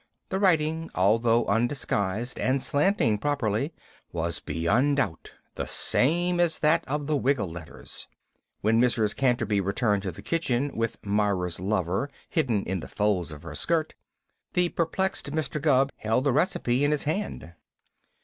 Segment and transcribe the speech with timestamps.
[0.29, 3.71] The writing, although undisguised and slanting properly,
[4.11, 8.07] was beyond doubt the same as that of the Wiggle letters.
[8.61, 9.15] When Mrs.
[9.15, 13.93] Canterby returned to the kitchen with "Myra's Lover" hidden in the folds of her skirt,
[14.53, 15.61] the perplexed Mr.
[15.61, 17.53] Gubb held the recipe in his hand.